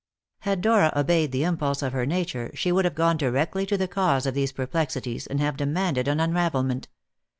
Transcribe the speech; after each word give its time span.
Had 0.39 0.61
Dora 0.61 0.91
obeyed 0.95 1.31
the 1.31 1.43
impulse 1.43 1.83
of 1.83 1.93
her 1.93 2.07
nature, 2.07 2.49
she 2.55 2.71
would 2.71 2.85
have 2.85 2.95
gone 2.95 3.17
directly 3.17 3.67
to 3.67 3.77
the 3.77 3.87
cause 3.87 4.25
of 4.25 4.33
these 4.33 4.51
perplexities 4.51 5.27
and 5.27 5.39
have 5.39 5.55
demanded 5.57 6.07
an 6.07 6.19
unravelment. 6.19 6.87